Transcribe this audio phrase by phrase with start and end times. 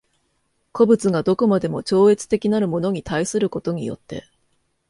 [0.71, 4.23] 個物が何処までも超越的なるものに対することによって